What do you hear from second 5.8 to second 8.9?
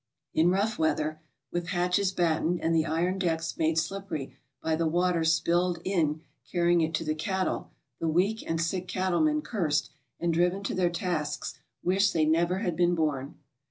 in carrying rt to the cattle, the weak and sick